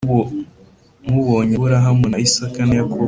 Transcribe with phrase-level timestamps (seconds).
[1.09, 2.99] mubonye Aburahamu na Isaka na Yakobo